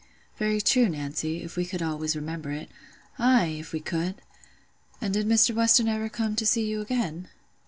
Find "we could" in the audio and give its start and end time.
1.55-1.83, 3.71-4.15